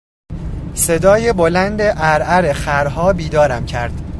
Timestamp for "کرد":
3.65-4.01